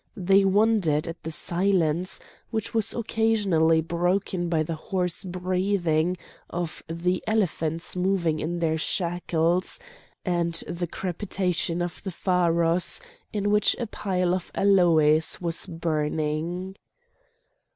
[0.17, 2.19] They wondered at the silence,
[2.49, 6.17] which was occasionally broken by the hoarse breathing
[6.49, 9.79] of the elephants moving in their shackles,
[10.25, 12.99] and the crepitation of the pharos,
[13.31, 16.75] in which a pile of aloes was burning.